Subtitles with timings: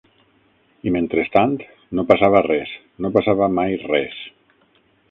[0.91, 1.53] I, mentrestant,
[1.99, 2.75] no passava res,
[3.07, 4.23] no passava mai res